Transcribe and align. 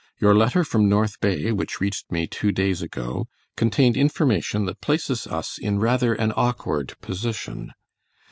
Your 0.19 0.33
letter 0.33 0.63
from 0.63 0.89
North 0.89 1.19
Bay, 1.19 1.51
which 1.51 1.79
reached 1.79 2.11
me 2.11 2.25
two 2.25 2.51
days 2.51 2.81
ago, 2.81 3.27
contained 3.55 3.95
information 3.95 4.65
that 4.65 4.81
places 4.81 5.27
us 5.27 5.59
in 5.59 5.77
rather 5.77 6.15
an 6.15 6.33
awkward 6.35 6.95
position. 7.01 7.71